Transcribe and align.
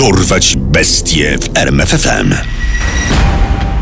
Dorwać 0.00 0.56
bestie 0.56 1.38
w 1.38 1.56
RMFFM. 1.56 2.34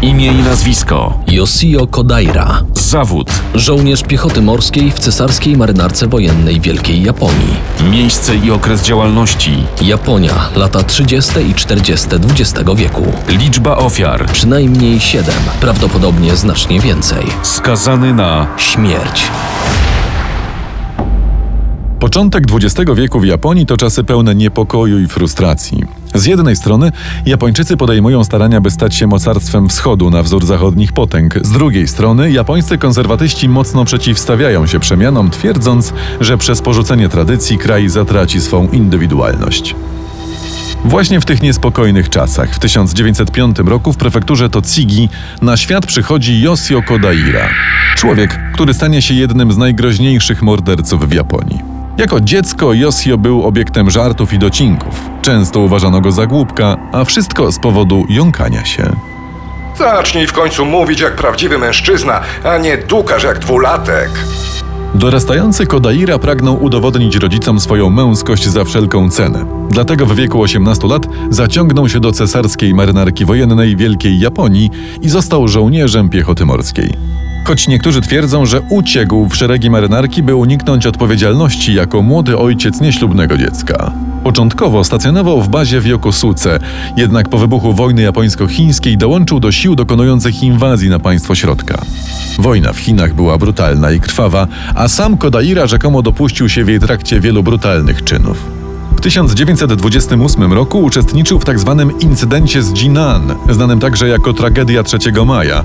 Imię 0.03 0.27
i 0.27 0.43
nazwisko. 0.43 1.21
Yosio 1.27 1.87
Kodaira, 1.87 2.63
Zawód. 2.75 3.31
żołnierz 3.55 4.03
piechoty 4.03 4.43
morskiej 4.43 4.91
w 4.91 4.99
cesarskiej 4.99 5.57
marynarce 5.57 6.07
wojennej 6.07 6.61
Wielkiej 6.61 7.03
Japonii. 7.03 7.57
Miejsce 7.91 8.37
i 8.37 8.51
okres 8.51 8.83
działalności. 8.83 9.53
Japonia, 9.83 10.35
lata 10.57 10.83
30. 10.83 11.33
i 11.51 11.55
40. 11.55 12.09
XX 12.39 12.71
wieku. 12.77 13.13
Liczba 13.29 13.77
ofiar. 13.77 14.27
Przynajmniej 14.27 15.01
7, 15.01 15.35
prawdopodobnie 15.61 16.37
znacznie 16.37 16.81
więcej. 16.81 17.27
Skazany 17.43 18.15
na 18.15 18.47
Śmierć. 18.57 19.23
Początek 22.01 22.45
XX 22.53 22.91
wieku 22.95 23.21
w 23.21 23.25
Japonii 23.25 23.67
to 23.67 23.77
czasy 23.77 24.05
pełne 24.05 24.35
niepokoju 24.35 25.01
i 25.01 25.09
frustracji. 25.09 25.85
Z 26.15 26.27
jednej 26.27 26.57
strony 26.57 26.93
Japończycy 27.27 27.77
podejmują 27.77 28.25
starania, 28.25 28.61
by 28.61 28.71
stać 28.71 28.95
się 28.95 29.07
mocarstwem 29.07 29.69
wschodu 29.69 30.11
na 30.11 30.23
wzór 30.23 30.47
zachodnich 30.47 30.93
potęg. 30.93 31.35
Z 31.43 31.51
drugiej 31.51 31.89
strony 31.89 32.33
japońscy 32.33 32.79
konserwatyści 32.79 33.49
mocno 33.49 33.85
przeciwstawiają 33.85 34.67
się 34.67 34.81
przemianom, 34.81 35.31
twierdząc, 35.31 35.93
że 36.21 36.39
przez 36.39 36.63
porzucenie 36.63 37.09
tradycji 37.09 37.59
kraj 37.59 37.89
zatraci 37.89 38.41
swą 38.41 38.69
indywidualność. 38.69 39.75
Właśnie 40.85 41.21
w 41.21 41.25
tych 41.25 41.43
niespokojnych 41.43 42.09
czasach, 42.09 42.55
w 42.55 42.59
1905 42.59 43.59
roku 43.59 43.93
w 43.93 43.97
prefekturze 43.97 44.51
Totsigi 44.51 45.09
na 45.43 45.57
świat 45.57 45.87
przychodzi 45.87 46.41
Yosio 46.41 46.83
Kodaira. 46.83 47.49
Człowiek, 47.97 48.41
który 48.55 48.75
stanie 48.75 49.03
się 49.03 49.15
jednym 49.15 49.53
z 49.53 49.57
najgroźniejszych 49.57 50.43
morderców 50.43 51.09
w 51.09 51.13
Japonii. 51.13 51.68
Jako 51.99 52.21
dziecko 52.21 52.73
Yosio 52.75 53.19
był 53.19 53.43
obiektem 53.43 53.91
żartów 53.91 54.33
i 54.33 54.39
docinków. 54.39 55.11
Często 55.23 55.61
uważano 55.61 56.01
go 56.01 56.13
za 56.13 56.27
głupka, 56.27 56.77
a 56.93 57.05
wszystko 57.05 57.53
z 57.53 57.59
powodu 57.59 58.05
jąkania 58.09 58.65
się. 58.65 58.91
Zacznij 59.79 60.27
w 60.27 60.33
końcu 60.33 60.65
mówić 60.65 61.01
jak 61.01 61.17
prawdziwy 61.17 61.59
mężczyzna, 61.59 62.21
a 62.45 62.59
nie 62.59 62.79
dukasz 62.79 63.23
jak 63.23 63.39
dwulatek. 63.39 64.11
Dorastający 64.95 65.67
Kodaira 65.67 66.19
pragnął 66.19 66.65
udowodnić 66.65 67.17
rodzicom 67.17 67.61
swoją 67.61 67.91
męskość 67.91 68.49
za 68.49 68.65
wszelką 68.65 69.11
cenę. 69.11 69.45
Dlatego 69.71 70.07
w 70.07 70.15
wieku 70.15 70.43
18 70.43 70.89
lat 70.89 71.07
zaciągnął 71.31 71.89
się 71.89 72.01
do 72.01 72.13
cesarskiej 72.13 72.75
marynarki 72.75 73.25
wojennej 73.25 73.77
Wielkiej 73.77 74.21
Japonii 74.21 74.71
i 75.03 75.09
został 75.09 75.49
żołnierzem 75.49 76.09
piechoty 76.09 76.45
morskiej. 76.47 77.08
Choć 77.49 77.69
niektórzy 77.69 78.01
twierdzą, 78.01 78.47
że 78.47 78.61
uciekł 78.61 79.29
w 79.29 79.37
szeregi 79.37 79.71
marynarki, 79.71 80.23
by 80.23 80.35
uniknąć 80.35 80.87
odpowiedzialności 80.87 81.75
jako 81.75 82.03
młody 82.03 82.39
ojciec 82.39 82.81
nieślubnego 82.81 83.39
dziecka. 83.39 83.93
Początkowo 84.25 84.85
stacjonował 84.85 85.43
w 85.43 85.49
bazie 85.49 85.81
w 85.81 85.87
Yokosuce, 85.87 86.59
jednak 86.97 87.29
po 87.29 87.39
wybuchu 87.39 87.73
wojny 87.73 88.03
japońsko-chińskiej 88.03 88.97
dołączył 88.97 89.41
do 89.41 89.53
sił 89.53 89.75
dokonujących 89.75 90.43
inwazji 90.43 90.91
na 90.91 90.99
państwo 90.99 91.35
środka. 91.35 91.83
Wojna 92.39 92.73
w 92.73 92.79
Chinach 92.79 93.15
była 93.15 93.39
brutalna 93.39 93.91
i 93.91 94.01
krwawa, 94.01 94.47
a 94.75 94.89
sam 94.89 95.17
Kodaira 95.17 95.67
rzekomo 95.67 96.03
dopuścił 96.03 96.49
się 96.49 96.65
w 96.65 96.69
jej 96.69 96.81
trakcie 96.81 97.21
wielu 97.21 97.43
brutalnych 97.43 98.05
czynów. 98.05 98.58
W 98.99 99.01
1928 99.01 100.53
roku 100.53 100.79
uczestniczył 100.79 101.39
w 101.41 101.45
tzw. 101.45 101.93
incydencie 102.01 102.63
z 102.63 102.73
Jinan, 102.73 103.35
znanym 103.51 103.81
także 103.81 104.09
jako 104.09 104.33
tragedia 104.33 104.83
3 104.83 104.99
maja, 105.27 105.65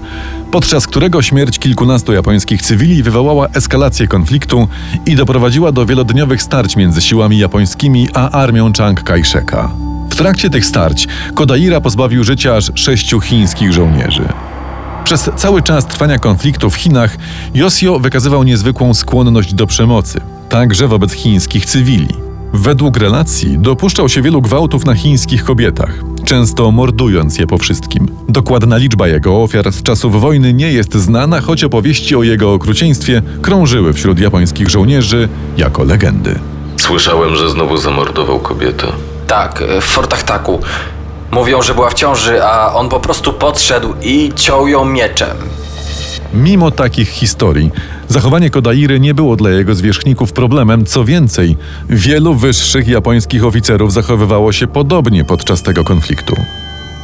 podczas 0.52 0.88
którego 0.88 1.22
śmierć 1.22 1.59
kilkunastu 1.59 2.14
japońskich 2.14 2.62
cywili 2.62 3.03
wywołała 3.03 3.48
eskalację 3.48 4.08
konfliktu 4.08 4.67
i 5.06 5.16
doprowadziła 5.16 5.72
do 5.72 5.86
wielodniowych 5.86 6.42
starć 6.42 6.75
między 6.75 7.02
siłami 7.02 7.38
japońskimi 7.38 8.08
a 8.14 8.30
armią 8.30 8.73
Chiang 8.73 9.03
Kai-sheka. 9.03 9.70
W 10.09 10.16
trakcie 10.16 10.50
tych 10.50 10.66
starć 10.66 11.08
Kodaira 11.34 11.81
pozbawił 11.81 12.23
życia 12.23 12.56
aż 12.56 12.72
sześciu 12.75 13.20
chińskich 13.20 13.73
żołnierzy. 13.73 14.23
Przez 15.03 15.30
cały 15.36 15.62
czas 15.62 15.86
trwania 15.86 16.20
konfliktu 16.20 16.69
w 16.69 16.75
Chinach 16.75 17.18
Yosio 17.56 18.00
wykazywał 18.00 18.44
niezwykłą 18.44 18.94
skłonność 18.94 19.53
do 19.53 19.68
przemocy, 19.68 20.22
także 20.50 20.88
wobec 20.88 21.12
chińskich 21.12 21.66
cywili. 21.66 22.33
Według 22.53 22.97
relacji 22.97 23.58
dopuszczał 23.59 24.09
się 24.09 24.22
wielu 24.22 24.41
gwałtów 24.41 24.86
na 24.86 24.96
chińskich 24.96 25.44
kobietach, 25.44 25.94
często 26.25 26.72
mordując 26.72 27.40
je 27.40 27.47
po 27.47 27.58
wszystkim. 27.58 28.08
Dokładna 28.30 28.78
liczba 28.78 29.08
jego 29.08 29.44
ofiar 29.44 29.72
z 29.72 29.84
czasów 29.84 30.22
wojny 30.22 30.53
nie 30.53 30.72
jest 30.72 30.96
znana, 30.96 31.41
choć 31.41 31.64
opowieści 31.64 32.16
o 32.16 32.24
jego 32.24 32.53
okrucieństwie 32.53 33.22
krążyły 33.41 33.94
wśród 33.94 34.19
japońskich 34.19 34.69
żołnierzy 34.69 35.30
jako 35.58 35.84
legendy. 35.84 36.40
Słyszałem, 36.78 37.36
że 37.36 37.50
znowu 37.50 37.78
zamordował 37.78 38.40
kobietę. 38.40 38.88
Tak, 39.28 39.62
e, 39.62 39.81
w 39.81 39.85
Fortach 39.85 40.24
Taku. 40.24 40.59
Mówią, 41.31 41.62
że 41.62 41.74
była 41.74 41.90
w 41.90 41.94
ciąży, 41.94 42.44
a 42.44 42.74
on 42.74 42.90
po 42.90 43.00
prostu 43.00 43.34
podszedł 43.34 43.94
i 44.02 44.31
ciął 44.35 44.68
ją 44.68 44.85
mieczem. 44.85 45.38
Mimo 46.34 46.72
takich 46.72 47.10
historii, 47.10 47.72
zachowanie 48.08 48.50
Kodairy 48.50 49.00
nie 49.00 49.14
było 49.14 49.36
dla 49.36 49.50
jego 49.50 49.76
zwierzchników 49.76 50.34
problemem, 50.34 50.86
co 50.86 51.06
więcej, 51.06 51.58
wielu 51.90 52.36
wyższych 52.36 52.88
japońskich 52.88 53.46
oficerów 53.46 53.94
zachowywało 53.94 54.52
się 54.52 54.68
podobnie 54.68 55.26
podczas 55.26 55.64
tego 55.64 55.84
konfliktu. 55.84 56.36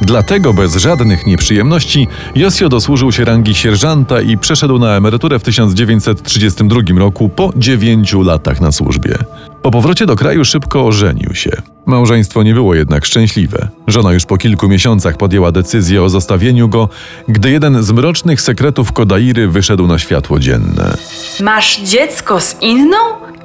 Dlatego 0.00 0.54
bez 0.54 0.76
żadnych 0.76 1.26
nieprzyjemności 1.26 2.08
Yosio 2.34 2.68
dosłużył 2.68 3.12
się 3.12 3.24
rangi 3.24 3.54
sierżanta 3.54 4.20
i 4.20 4.38
przeszedł 4.38 4.78
na 4.78 4.96
emeryturę 4.96 5.38
w 5.38 5.42
1932 5.42 6.80
roku 6.98 7.28
po 7.28 7.52
dziewięciu 7.56 8.22
latach 8.22 8.60
na 8.60 8.72
służbie. 8.72 9.14
Po 9.62 9.70
powrocie 9.70 10.06
do 10.06 10.16
kraju 10.16 10.44
szybko 10.44 10.86
ożenił 10.86 11.34
się. 11.34 11.50
Małżeństwo 11.90 12.42
nie 12.42 12.54
było 12.54 12.74
jednak 12.74 13.04
szczęśliwe. 13.04 13.68
Żona 13.86 14.12
już 14.12 14.24
po 14.24 14.36
kilku 14.36 14.68
miesiącach 14.68 15.16
podjęła 15.16 15.52
decyzję 15.52 16.02
o 16.02 16.08
zostawieniu 16.08 16.68
go, 16.68 16.88
gdy 17.28 17.50
jeden 17.50 17.82
z 17.82 17.92
mrocznych 17.92 18.40
sekretów 18.40 18.92
Kodairy 18.92 19.48
wyszedł 19.48 19.86
na 19.86 19.98
światło 19.98 20.38
dzienne. 20.38 20.96
Masz 21.40 21.80
dziecko 21.80 22.40
z 22.40 22.56
inną? 22.60 22.96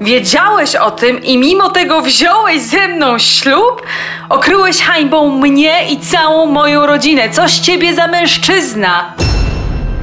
Wiedziałeś 0.02 0.76
o 0.76 0.92
tym 0.92 1.24
i 1.24 1.38
mimo 1.38 1.70
tego 1.70 2.02
wziąłeś 2.02 2.62
ze 2.62 2.88
mną 2.88 3.20
ślub? 3.20 3.82
Okryłeś 4.30 4.82
hańbą 4.82 5.40
mnie 5.40 5.92
i 5.92 6.00
całą 6.00 6.46
moją 6.46 6.86
rodzinę. 6.86 7.30
Co 7.30 7.50
z 7.50 7.62
ciebie 7.62 7.96
za 7.96 8.08
mężczyzna? 8.08 9.14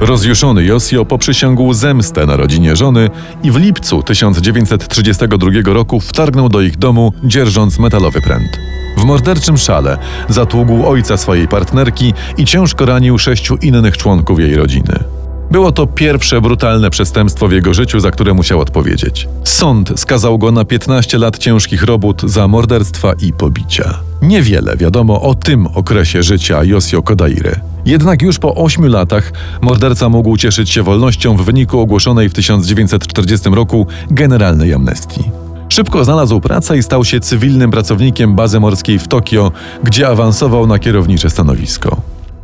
Rozjuszony 0.05 0.63
Josio 0.63 1.05
poprzysiągł 1.05 1.73
zemstę 1.73 2.25
na 2.25 2.37
rodzinie 2.37 2.75
żony 2.75 3.09
i 3.43 3.51
w 3.51 3.55
lipcu 3.55 4.03
1932 4.03 5.73
roku 5.73 5.99
wtargnął 5.99 6.49
do 6.49 6.61
ich 6.61 6.77
domu, 6.77 7.13
dzierżąc 7.23 7.79
metalowy 7.79 8.21
pręt. 8.21 8.59
W 8.97 9.03
morderczym 9.03 9.57
szale 9.57 9.97
zatługł 10.29 10.85
ojca 10.85 11.17
swojej 11.17 11.47
partnerki 11.47 12.13
i 12.37 12.45
ciężko 12.45 12.85
ranił 12.85 13.17
sześciu 13.17 13.55
innych 13.55 13.97
członków 13.97 14.39
jej 14.39 14.55
rodziny. 14.55 15.03
Było 15.51 15.71
to 15.71 15.87
pierwsze 15.87 16.41
brutalne 16.41 16.89
przestępstwo 16.89 17.47
w 17.47 17.51
jego 17.51 17.73
życiu, 17.73 17.99
za 17.99 18.11
które 18.11 18.33
musiał 18.33 18.59
odpowiedzieć. 18.59 19.27
Sąd 19.43 19.91
skazał 19.95 20.37
go 20.37 20.51
na 20.51 20.65
15 20.65 21.17
lat 21.17 21.37
ciężkich 21.37 21.83
robót 21.83 22.21
za 22.21 22.47
morderstwa 22.47 23.13
i 23.21 23.33
pobicia. 23.33 23.99
Niewiele 24.21 24.77
wiadomo 24.77 25.21
o 25.21 25.35
tym 25.35 25.67
okresie 25.67 26.23
życia 26.23 26.63
Josio 26.63 27.01
Kodairy. 27.01 27.72
Jednak 27.85 28.21
już 28.21 28.39
po 28.39 28.55
8 28.55 28.87
latach 28.87 29.31
morderca 29.61 30.09
mógł 30.09 30.37
cieszyć 30.37 30.69
się 30.69 30.83
wolnością 30.83 31.37
w 31.37 31.45
wyniku 31.45 31.79
ogłoszonej 31.79 32.29
w 32.29 32.33
1940 32.33 33.49
roku 33.49 33.87
generalnej 34.11 34.73
amnestii. 34.73 35.23
Szybko 35.69 36.05
znalazł 36.05 36.39
pracę 36.39 36.77
i 36.77 36.83
stał 36.83 37.05
się 37.05 37.19
cywilnym 37.19 37.71
pracownikiem 37.71 38.35
bazy 38.35 38.59
morskiej 38.59 38.99
w 38.99 39.07
Tokio, 39.07 39.51
gdzie 39.83 40.07
awansował 40.07 40.67
na 40.67 40.79
kierownicze 40.79 41.29
stanowisko. 41.29 42.01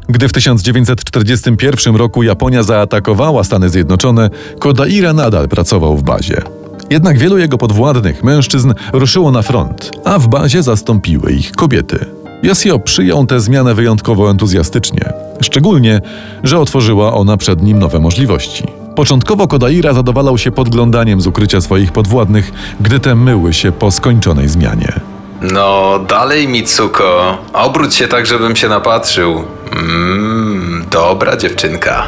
Gdy 0.09 0.27
w 0.27 0.33
1941 0.33 1.95
roku 1.95 2.23
Japonia 2.23 2.63
zaatakowała 2.63 3.43
Stany 3.43 3.69
Zjednoczone, 3.69 4.29
Kodaira 4.59 5.13
nadal 5.13 5.49
pracował 5.49 5.97
w 5.97 6.03
bazie. 6.03 6.41
Jednak 6.89 7.17
wielu 7.17 7.37
jego 7.37 7.57
podwładnych 7.57 8.23
mężczyzn 8.23 8.73
ruszyło 8.93 9.31
na 9.31 9.41
front, 9.41 9.91
a 10.05 10.19
w 10.19 10.27
bazie 10.27 10.63
zastąpiły 10.63 11.31
ich 11.31 11.51
kobiety. 11.51 12.18
Yosio 12.43 12.79
przyjął 12.79 13.25
tę 13.25 13.39
zmianę 13.39 13.73
wyjątkowo 13.73 14.29
entuzjastycznie, 14.29 15.13
szczególnie, 15.41 16.01
że 16.43 16.59
otworzyła 16.59 17.13
ona 17.13 17.37
przed 17.37 17.61
nim 17.61 17.79
nowe 17.79 17.99
możliwości. 17.99 18.63
Początkowo 18.95 19.47
Kodaira 19.47 19.93
zadowalał 19.93 20.37
się 20.37 20.51
podglądaniem 20.51 21.21
z 21.21 21.27
ukrycia 21.27 21.61
swoich 21.61 21.91
podwładnych, 21.91 22.51
gdy 22.79 22.99
te 22.99 23.15
myły 23.15 23.53
się 23.53 23.71
po 23.71 23.91
skończonej 23.91 24.47
zmianie. 24.49 24.93
No, 25.41 25.99
dalej 26.09 26.47
Mitsuko. 26.47 27.37
Obróć 27.53 27.95
się 27.95 28.07
tak, 28.07 28.25
żebym 28.25 28.55
się 28.55 28.69
napatrzył. 28.69 29.43
Mmm, 29.71 30.85
dobra 30.91 31.37
dziewczynka. 31.37 32.03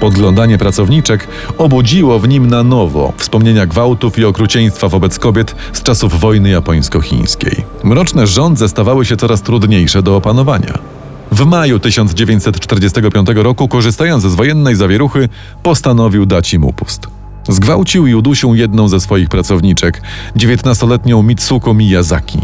Podglądanie 0.00 0.58
pracowniczek 0.58 1.28
obudziło 1.58 2.18
w 2.18 2.28
nim 2.28 2.46
na 2.46 2.62
nowo 2.62 3.12
wspomnienia 3.16 3.66
gwałtów 3.66 4.18
i 4.18 4.24
okrucieństwa 4.24 4.88
wobec 4.88 5.18
kobiet 5.18 5.54
z 5.72 5.82
czasów 5.82 6.20
wojny 6.20 6.50
japońsko-chińskiej. 6.50 7.64
Mroczne 7.84 8.26
żądze 8.26 8.68
stawały 8.68 9.04
się 9.04 9.16
coraz 9.16 9.42
trudniejsze 9.42 10.02
do 10.02 10.16
opanowania. 10.16 10.78
W 11.32 11.46
maju 11.46 11.78
1945 11.78 13.28
roku, 13.34 13.68
korzystając 13.68 14.22
z 14.22 14.34
wojennej 14.34 14.76
zawieruchy, 14.76 15.28
postanowił 15.62 16.26
dać 16.26 16.54
im 16.54 16.64
upust. 16.64 17.06
Zgwałcił 17.48 18.06
i 18.06 18.14
udusił 18.14 18.54
jedną 18.54 18.88
ze 18.88 19.00
swoich 19.00 19.28
pracowniczek, 19.28 20.02
19-letnią 20.36 21.22
Mitsuko 21.22 21.74
Miyazaki. 21.74 22.38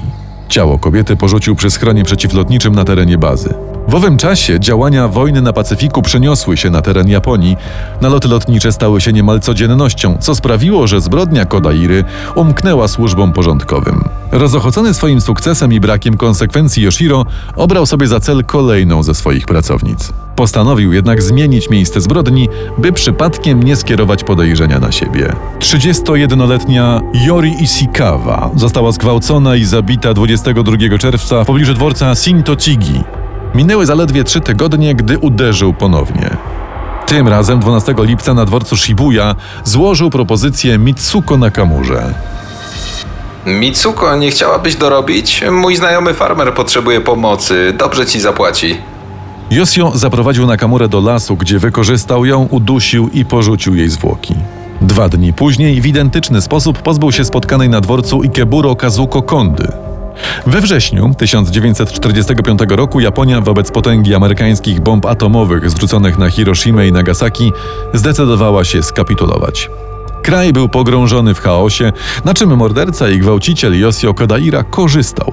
Ciało 0.49 0.79
kobiety 0.79 1.17
porzucił 1.17 1.55
przy 1.55 1.71
schronie 1.71 2.05
przeciwlotniczym 2.05 2.75
na 2.75 2.85
terenie 2.85 3.19
bazy. 3.19 3.55
W 3.89 3.95
owym 3.95 4.17
czasie 4.17 4.61
działania 4.61 5.09
wojny 5.09 5.43
na 5.43 5.53
Pacyfiku 5.53 6.03
przeniosły 6.03 6.57
się 6.57 6.71
na 6.71 6.83
teren 6.83 7.09
Japonii. 7.09 7.57
Naloty 8.01 8.29
lotnicze 8.29 8.73
stały 8.73 9.01
się 9.01 9.13
niemal 9.13 9.41
codziennością, 9.41 10.19
co 10.21 10.35
sprawiło, 10.35 10.87
że 10.87 11.01
zbrodnia 11.01 11.45
Kodairy 11.45 12.05
umknęła 12.35 12.89
służbom 12.89 13.33
porządkowym. 13.33 14.05
Rozochocony 14.33 14.95
swoim 14.95 15.21
sukcesem 15.21 15.73
i 15.73 15.81
brakiem 15.81 16.17
konsekwencji 16.17 16.83
Yoshiro 16.83 17.27
obrał 17.57 17.87
sobie 17.87 18.07
za 18.07 18.21
cel 18.21 18.45
kolejną 18.45 19.03
ze 19.03 19.15
swoich 19.15 19.47
pracownic. 19.47 20.13
Postanowił 20.37 20.93
jednak 20.93 21.23
zmienić 21.23 21.71
miejsce 21.71 22.01
zbrodni, 22.01 22.49
by 22.79 22.93
przypadkiem 22.93 23.63
nie 23.63 23.77
skierować 23.77 24.25
podejrzenia 24.25 24.79
na 24.79 24.93
siebie. 24.93 25.33
31-letnia 25.59 27.01
Yori 27.27 27.63
Ishikawa 27.63 28.51
została 28.57 28.93
zgwałcona 28.93 29.57
i 29.57 29.65
zabita 29.65 30.15
22 30.15 30.99
czerwca 30.99 31.45
w 31.45 31.47
pobliżu 31.47 31.75
dworca 31.75 32.15
Shintochigi. 32.15 33.01
Minęły 33.57 33.87
zaledwie 33.87 34.25
trzy 34.25 34.41
tygodnie, 34.41 34.95
gdy 34.95 35.19
uderzył 35.19 35.73
ponownie. 35.75 36.37
Tym 37.07 37.29
razem 37.29 37.61
12 37.61 37.95
lipca 37.99 38.35
na 38.35 38.45
dworcu 38.45 38.77
Shibuya 38.77 39.35
złożył 39.65 40.11
propozycję 40.11 40.79
Mitsuko 40.79 41.37
Nakamurze. 41.37 42.15
Mitsuko, 43.47 44.17
nie 44.17 44.31
chciałabyś 44.31 44.77
dorobić? 44.77 45.45
Mój 45.51 45.77
znajomy 45.77 46.15
farmer 46.15 46.55
potrzebuje 46.55 47.01
pomocy. 47.01 47.75
Dobrze 47.79 48.07
ci 48.07 48.21
zapłaci. 48.21 48.77
Yosio 49.51 49.93
zaprowadził 49.95 50.47
Nakamurę 50.47 50.89
do 50.89 51.01
lasu, 51.01 51.37
gdzie 51.37 51.59
wykorzystał 51.59 52.25
ją, 52.25 52.49
udusił 52.51 53.09
i 53.09 53.25
porzucił 53.25 53.75
jej 53.75 53.89
zwłoki. 53.89 54.35
Dwa 54.81 55.09
dni 55.09 55.33
później 55.33 55.81
w 55.81 55.87
identyczny 55.87 56.43
sposób 56.43 56.79
pozbył 56.79 57.13
się 57.13 57.25
spotkanej 57.25 57.69
na 57.69 57.81
dworcu 57.81 58.23
Ikeburo 58.23 58.77
Kazuko 58.77 59.23
Kondy. 59.23 59.86
We 60.47 60.61
wrześniu 60.61 61.15
1945 61.19 62.61
roku 62.69 63.01
Japonia 63.01 63.41
wobec 63.41 63.71
potęgi 63.71 64.15
amerykańskich 64.15 64.81
bomb 64.81 65.07
atomowych 65.07 65.71
zrzuconych 65.71 66.19
na 66.19 66.31
Hiroshimę 66.31 66.89
i 66.89 66.93
Nagasaki 66.93 67.53
zdecydowała 67.95 68.65
się 68.65 68.83
skapitulować. 68.83 69.71
Kraj 70.23 70.53
był 70.53 70.69
pogrążony 70.69 71.35
w 71.35 71.41
chaosie, 71.41 71.93
na 72.25 72.35
czym 72.35 72.57
morderca 72.57 73.09
i 73.09 73.19
gwałciciel 73.19 73.81
Yosio 73.81 74.15
Kodaira 74.15 74.63
korzystał. 74.63 75.33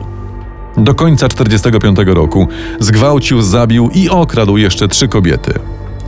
Do 0.78 0.96
końca 0.96 1.28
1945 1.28 2.16
roku 2.16 2.48
zgwałcił, 2.80 3.42
zabił 3.42 3.90
i 3.94 4.10
okradł 4.10 4.58
jeszcze 4.58 4.88
trzy 4.88 5.08
kobiety. 5.08 5.54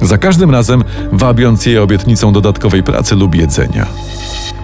Za 0.02 0.18
każdym 0.18 0.52
razem 0.52 0.84
wabiąc 1.12 1.66
je 1.66 1.84
obietnicą 1.84 2.34
dodatkowej 2.34 2.84
pracy 2.84 3.16
lub 3.16 3.36
jedzenia. 3.36 3.86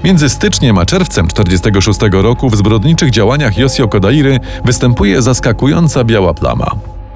Między 0.03 0.29
styczniem 0.29 0.77
a 0.77 0.85
czerwcem 0.85 1.27
1946 1.27 2.23
roku 2.23 2.49
w 2.49 2.55
zbrodniczych 2.55 3.09
działaniach 3.09 3.57
Yosio 3.57 3.87
Kodairy 3.87 4.39
występuje 4.65 5.21
zaskakująca 5.21 6.03
biała 6.03 6.33
plama. 6.33 6.71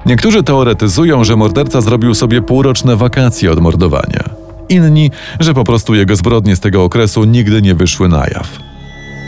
Niektórzy 0.06 0.42
teoretyzują, 0.42 1.24
że 1.24 1.36
morderca 1.36 1.80
zrobił 1.80 2.14
sobie 2.14 2.42
półroczne 2.42 2.96
wakacje 2.96 3.52
od 3.52 3.60
mordowania. 3.60 4.24
Inni, 4.68 5.10
że 5.40 5.54
po 5.54 5.64
prostu 5.64 5.94
jego 5.94 6.16
zbrodnie 6.16 6.56
z 6.56 6.60
tego 6.60 6.84
okresu 6.84 7.24
nigdy 7.24 7.62
nie 7.62 7.74
wyszły 7.74 8.08
na 8.08 8.26
jaw. 8.26 8.48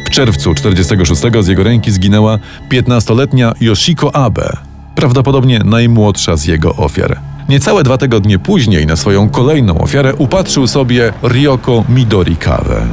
W 0.07 0.11
czerwcu 0.11 0.55
1946 0.55 1.45
z 1.45 1.49
jego 1.49 1.63
ręki 1.63 1.91
zginęła 1.91 2.39
15-letnia 2.73 3.53
Yoshiko 3.61 4.17
Abe, 4.17 4.57
prawdopodobnie 4.95 5.59
najmłodsza 5.65 6.37
z 6.37 6.45
jego 6.47 6.77
ofiar. 6.77 7.19
Niecałe 7.49 7.83
dwa 7.83 7.99
tygodnie 7.99 8.39
później 8.39 8.87
na 8.87 8.97
swoją 8.97 9.29
kolejną 9.29 9.79
ofiarę 9.79 10.15
upatrzył 10.15 10.67
sobie 10.67 11.13
Ryoko 11.23 11.85
Midorikawe. 11.89 12.87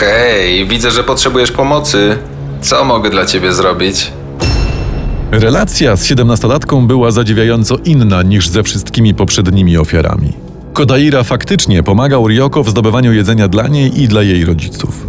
Hej, 0.00 0.66
widzę, 0.66 0.90
że 0.90 1.04
potrzebujesz 1.04 1.52
pomocy. 1.52 2.18
Co 2.60 2.84
mogę 2.84 3.10
dla 3.10 3.26
ciebie 3.26 3.52
zrobić? 3.52 4.12
Relacja 5.30 5.96
z 5.96 6.04
17-latką 6.04 6.86
była 6.86 7.10
zadziwiająco 7.10 7.76
inna 7.84 8.22
niż 8.22 8.48
ze 8.48 8.62
wszystkimi 8.62 9.14
poprzednimi 9.14 9.78
ofiarami. 9.78 10.32
Kodaira 10.72 11.22
faktycznie 11.22 11.82
pomagał 11.82 12.28
Ryoko 12.28 12.62
w 12.62 12.70
zdobywaniu 12.70 13.12
jedzenia 13.12 13.48
dla 13.48 13.68
niej 13.68 14.02
i 14.02 14.08
dla 14.08 14.22
jej 14.22 14.44
rodziców. 14.44 15.06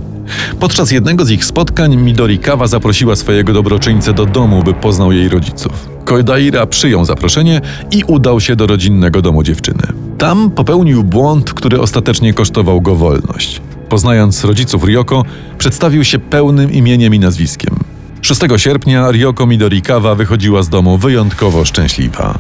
Podczas 0.59 0.91
jednego 0.91 1.25
z 1.25 1.31
ich 1.31 1.45
spotkań 1.45 1.95
Midorikawa 1.95 2.67
zaprosiła 2.67 3.15
swojego 3.15 3.53
dobroczyńcę 3.53 4.13
do 4.13 4.25
domu, 4.25 4.63
by 4.63 4.73
poznał 4.73 5.11
jej 5.11 5.29
rodziców. 5.29 5.89
Kodaira 6.05 6.65
przyjął 6.65 7.05
zaproszenie 7.05 7.61
i 7.91 8.03
udał 8.03 8.39
się 8.39 8.55
do 8.55 8.67
rodzinnego 8.67 9.21
domu 9.21 9.43
dziewczyny. 9.43 9.83
Tam 10.17 10.51
popełnił 10.51 11.03
błąd, 11.03 11.53
który 11.53 11.81
ostatecznie 11.81 12.33
kosztował 12.33 12.81
go 12.81 12.95
wolność. 12.95 13.61
Poznając 13.89 14.43
rodziców 14.43 14.83
Ryoko, 14.83 15.23
przedstawił 15.57 16.03
się 16.03 16.19
pełnym 16.19 16.71
imieniem 16.71 17.15
i 17.15 17.19
nazwiskiem. 17.19 17.75
6 18.21 18.41
sierpnia 18.57 19.11
Ryoko 19.11 19.47
Midorikawa 19.47 20.15
wychodziła 20.15 20.63
z 20.63 20.69
domu 20.69 20.97
wyjątkowo 20.97 21.65
szczęśliwa. 21.65 22.39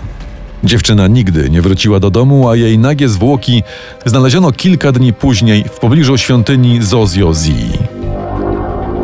Dziewczyna 0.63 1.07
nigdy 1.07 1.49
nie 1.49 1.61
wróciła 1.61 1.99
do 1.99 2.09
domu, 2.09 2.49
a 2.49 2.55
jej 2.55 2.77
nagie 2.77 3.09
zwłoki 3.09 3.63
znaleziono 4.05 4.51
kilka 4.51 4.91
dni 4.91 5.13
później 5.13 5.63
w 5.63 5.79
pobliżu 5.79 6.17
świątyni 6.17 6.83
Zozio 6.83 7.33
Zii. 7.33 7.71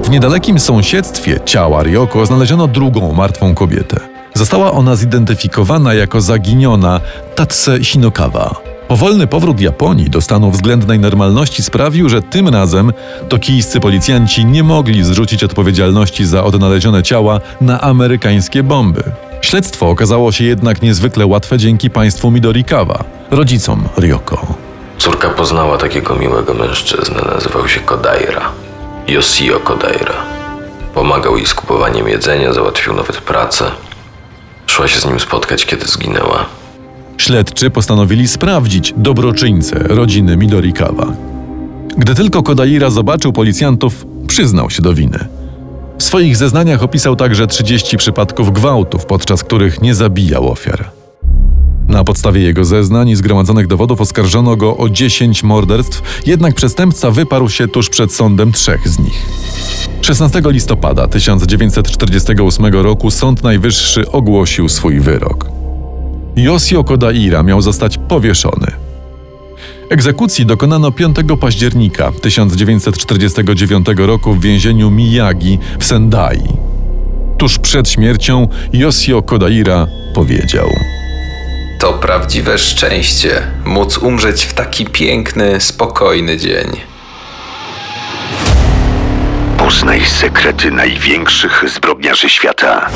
W 0.04 0.10
niedalekim 0.10 0.60
sąsiedztwie 0.60 1.40
ciała 1.46 1.84
Ryoko 1.84 2.26
znaleziono 2.26 2.68
drugą 2.68 3.14
martwą 3.14 3.56
kobietę. 3.56 4.00
Została 4.34 4.72
ona 4.72 4.96
zidentyfikowana 4.96 5.94
jako 5.94 6.22
zaginiona 6.22 7.02
Tatse 7.36 7.84
Shinokawa. 7.84 8.73
Powolny 8.94 9.28
powrót 9.28 9.62
Japonii 9.62 10.10
do 10.10 10.22
stanu 10.22 10.52
względnej 10.52 11.00
normalności 11.00 11.64
sprawił, 11.64 12.10
że 12.10 12.22
tym 12.22 12.50
razem 12.50 12.94
tokijscy 13.30 13.80
policjanci 13.80 14.46
nie 14.46 14.64
mogli 14.64 15.04
zrzucić 15.04 15.44
odpowiedzialności 15.44 16.26
za 16.26 16.44
odnalezione 16.44 17.04
ciała 17.04 17.40
na 17.62 17.82
amerykańskie 17.82 18.64
bomby. 18.64 19.04
Śledztwo 19.42 19.90
okazało 19.90 20.32
się 20.32 20.44
jednak 20.44 20.82
niezwykle 20.82 21.26
łatwe 21.26 21.58
dzięki 21.58 21.90
państwu 21.90 22.32
Midorikawa, 22.32 23.04
rodzicom 23.32 23.90
Ryoko. 23.98 24.56
Córka 24.98 25.30
poznała 25.30 25.78
takiego 25.78 26.16
miłego 26.16 26.54
mężczyznę, 26.54 27.22
nazywał 27.36 27.68
się 27.68 27.80
Kodaira. 27.80 28.50
Yosio 29.08 29.60
Kodaira. 29.60 30.16
Pomagał 30.94 31.38
jej 31.38 31.46
z 31.46 31.54
kupowaniem 31.54 32.08
jedzenia, 32.08 32.54
załatwił 32.54 32.94
nawet 32.94 33.18
pracę. 33.18 33.72
Szła 34.68 34.88
się 34.88 35.00
z 35.00 35.06
nim 35.06 35.20
spotkać, 35.20 35.66
kiedy 35.66 35.86
zginęła. 35.86 36.46
Śledczy 37.24 37.70
postanowili 37.70 38.28
sprawdzić 38.28 38.94
dobroczyńcę 38.98 39.80
rodziny 39.80 40.38
Midorikawa. 40.38 41.14
Gdy 41.98 42.16
tylko 42.16 42.44
Kodaira 42.44 42.90
zobaczył 42.90 43.34
policjantów, 43.34 44.06
przyznał 44.28 44.70
się 44.70 44.82
do 44.82 44.94
winy. 44.94 45.28
W 45.98 46.04
swoich 46.04 46.38
zeznaniach 46.38 46.84
opisał 46.84 47.16
także 47.16 47.48
30 47.48 47.98
przypadków 47.98 48.54
gwałtów, 48.54 49.06
podczas 49.06 49.44
których 49.44 49.82
nie 49.82 49.96
zabijał 49.96 50.52
ofiar. 50.52 50.90
Na 51.88 52.04
podstawie 52.04 52.42
jego 52.42 52.66
zeznań 52.66 53.10
i 53.10 53.16
zgromadzonych 53.16 53.68
dowodów 53.68 54.02
oskarżono 54.02 54.56
go 54.56 54.78
o 54.78 54.90
10 54.90 55.44
morderstw, 55.44 56.22
jednak 56.28 56.56
przestępca 56.56 57.12
wyparł 57.12 57.50
się 57.50 57.68
tuż 57.68 57.90
przed 57.90 58.14
sądem 58.14 58.52
trzech 58.52 58.88
z 58.88 59.00
nich. 59.00 59.26
16 60.02 60.42
listopada 60.46 61.08
1948 61.08 62.66
roku 62.66 63.12
Sąd 63.12 63.44
Najwyższy 63.44 64.12
ogłosił 64.12 64.70
swój 64.70 65.00
wyrok. 65.00 65.53
Yosio 66.36 66.84
Kodaira 66.84 67.44
miał 67.44 67.62
zostać 67.62 67.98
powieszony. 67.98 68.68
Egzekucji 69.90 70.46
dokonano 70.46 70.92
5 70.92 71.18
października 71.42 72.12
1949 72.22 73.88
roku 73.98 74.34
w 74.34 74.42
więzieniu 74.42 74.92
Miyagi 74.92 75.60
w 75.80 75.86
Sendai. 75.86 76.42
Tuż 77.38 77.60
przed 77.60 77.90
śmiercią 77.90 78.48
Yosio 78.74 79.22
Kodaira 79.22 79.88
powiedział: 80.16 80.70
To 81.80 81.94
prawdziwe 81.94 82.58
szczęście 82.58 83.42
móc 83.66 83.98
umrzeć 83.98 84.44
w 84.44 84.54
taki 84.54 84.86
piękny, 84.86 85.62
spokojny 85.62 86.38
dzień. 86.38 86.68
Poznaj 89.58 90.06
sekrety 90.06 90.72
największych 90.72 91.64
zbrodniarzy 91.76 92.30
świata. 92.30 92.90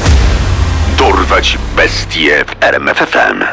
Dorwać 0.97 1.57
bestie 1.75 2.45
w 2.45 2.63
RMFFM. 2.63 3.43